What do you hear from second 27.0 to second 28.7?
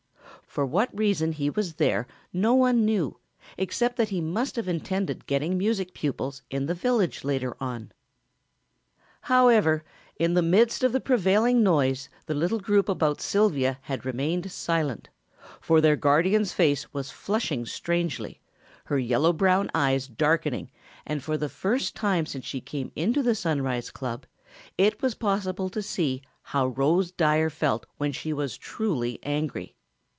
Dyer felt when she was